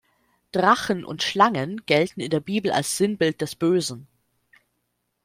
[0.51, 4.07] Drachen und Schlangen gelten in der Bibel als Sinnbild des Bösen.